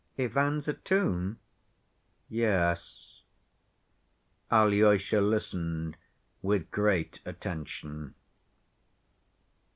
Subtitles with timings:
[0.17, 1.37] "Ivan's a tomb?"
[2.27, 3.21] "Yes."
[4.51, 5.95] Alyosha listened
[6.41, 8.15] with great attention.